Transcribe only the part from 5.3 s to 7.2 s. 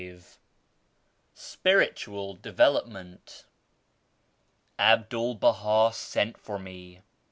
Baha sent for me.